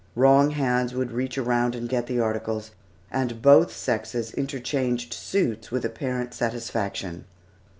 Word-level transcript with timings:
Wrong 0.15 0.49
hands 0.49 0.95
would 0.95 1.11
reach 1.11 1.37
around 1.37 1.75
and 1.75 1.87
get 1.87 2.07
the 2.07 2.19
articles, 2.19 2.71
and 3.11 3.39
both 3.39 3.71
sexes 3.71 4.33
interchanged 4.33 5.13
suits 5.13 5.69
with 5.69 5.85
apparent 5.85 6.33
satisfaction. 6.33 7.25